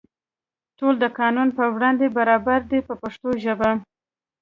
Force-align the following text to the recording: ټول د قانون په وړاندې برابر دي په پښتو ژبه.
ټول 0.77 0.93
د 0.99 1.03
قانون 1.19 1.47
په 1.57 1.63
وړاندې 1.75 2.13
برابر 2.17 2.59
دي 2.71 2.79
په 2.87 2.93
پښتو 3.01 3.29
ژبه. 3.43 3.71